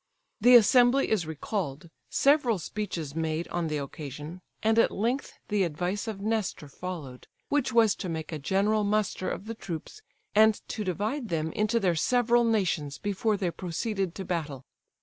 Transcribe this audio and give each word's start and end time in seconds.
The 0.39 0.55
assembly 0.55 1.11
is 1.11 1.27
recalled, 1.27 1.91
several 2.09 2.57
speeches 2.57 3.13
made 3.13 3.47
on 3.49 3.67
the 3.67 3.77
occasion, 3.77 4.41
and 4.63 4.79
at 4.79 4.89
length 4.89 5.33
the 5.49 5.61
advice 5.61 6.07
of 6.07 6.19
Nestor 6.21 6.67
followed, 6.67 7.27
which 7.49 7.71
was 7.71 7.93
to 7.97 8.09
make 8.09 8.31
a 8.31 8.39
general 8.39 8.83
muster 8.83 9.29
of 9.29 9.45
the 9.45 9.53
troops, 9.53 10.01
and 10.33 10.55
to 10.69 10.83
divide 10.83 11.29
them 11.29 11.51
into 11.51 11.79
their 11.79 11.93
several 11.93 12.43
nations, 12.43 12.97
before 12.97 13.37
they 13.37 13.51
proceeded 13.51 14.15
to 14.15 14.25
battle. 14.25 14.65